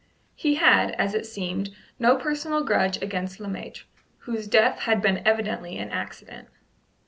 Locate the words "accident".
5.91-6.47